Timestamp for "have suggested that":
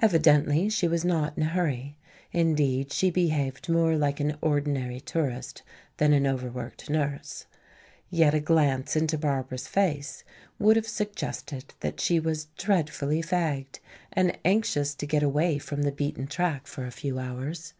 10.76-11.98